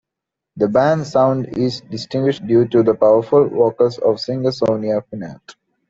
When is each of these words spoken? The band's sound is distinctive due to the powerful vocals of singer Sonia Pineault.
The 0.55 0.67
band's 0.67 1.11
sound 1.11 1.55
is 1.59 1.81
distinctive 1.81 2.47
due 2.47 2.67
to 2.69 2.81
the 2.81 2.95
powerful 2.95 3.47
vocals 3.47 3.99
of 3.99 4.19
singer 4.19 4.51
Sonia 4.51 5.01
Pineault. 5.01 5.53